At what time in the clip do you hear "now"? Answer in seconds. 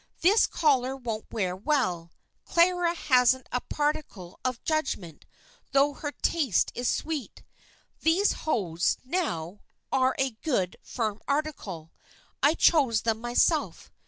9.05-9.59